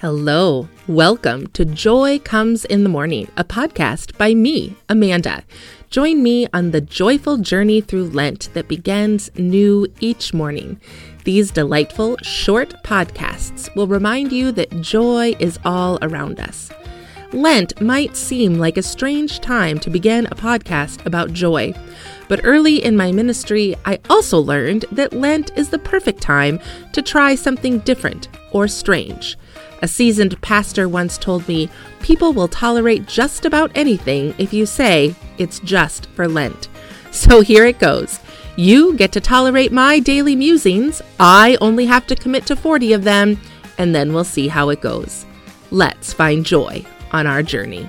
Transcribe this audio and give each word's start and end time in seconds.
Hello, 0.00 0.68
welcome 0.86 1.46
to 1.54 1.64
Joy 1.64 2.18
Comes 2.18 2.66
in 2.66 2.82
the 2.82 2.90
Morning, 2.90 3.28
a 3.38 3.44
podcast 3.44 4.14
by 4.18 4.34
me, 4.34 4.76
Amanda. 4.90 5.42
Join 5.88 6.22
me 6.22 6.46
on 6.52 6.72
the 6.72 6.82
joyful 6.82 7.38
journey 7.38 7.80
through 7.80 8.10
Lent 8.10 8.50
that 8.52 8.68
begins 8.68 9.30
new 9.38 9.86
each 10.00 10.34
morning. 10.34 10.78
These 11.24 11.50
delightful, 11.50 12.18
short 12.20 12.74
podcasts 12.84 13.74
will 13.74 13.86
remind 13.86 14.32
you 14.32 14.52
that 14.52 14.82
joy 14.82 15.34
is 15.38 15.58
all 15.64 15.98
around 16.02 16.40
us. 16.40 16.70
Lent 17.32 17.80
might 17.80 18.16
seem 18.16 18.54
like 18.54 18.76
a 18.76 18.82
strange 18.82 19.40
time 19.40 19.78
to 19.80 19.90
begin 19.90 20.26
a 20.26 20.34
podcast 20.36 21.04
about 21.04 21.32
joy, 21.32 21.72
but 22.28 22.40
early 22.44 22.84
in 22.84 22.96
my 22.96 23.10
ministry, 23.10 23.74
I 23.84 23.98
also 24.08 24.38
learned 24.38 24.84
that 24.92 25.12
Lent 25.12 25.50
is 25.56 25.68
the 25.68 25.78
perfect 25.78 26.20
time 26.20 26.60
to 26.92 27.02
try 27.02 27.34
something 27.34 27.80
different 27.80 28.28
or 28.52 28.68
strange. 28.68 29.36
A 29.82 29.88
seasoned 29.88 30.40
pastor 30.40 30.88
once 30.88 31.18
told 31.18 31.46
me 31.48 31.68
people 32.00 32.32
will 32.32 32.48
tolerate 32.48 33.06
just 33.06 33.44
about 33.44 33.72
anything 33.74 34.34
if 34.38 34.52
you 34.52 34.64
say 34.64 35.14
it's 35.36 35.58
just 35.60 36.06
for 36.10 36.28
Lent. 36.28 36.68
So 37.10 37.40
here 37.40 37.66
it 37.66 37.78
goes. 37.78 38.20
You 38.56 38.94
get 38.94 39.12
to 39.12 39.20
tolerate 39.20 39.72
my 39.72 39.98
daily 39.98 40.36
musings. 40.36 41.02
I 41.20 41.58
only 41.60 41.86
have 41.86 42.06
to 42.06 42.16
commit 42.16 42.46
to 42.46 42.56
40 42.56 42.92
of 42.94 43.04
them, 43.04 43.38
and 43.78 43.94
then 43.94 44.12
we'll 44.14 44.24
see 44.24 44.48
how 44.48 44.70
it 44.70 44.80
goes. 44.80 45.26
Let's 45.70 46.12
find 46.12 46.46
joy 46.46 46.86
on 47.12 47.26
our 47.26 47.42
journey. 47.42 47.88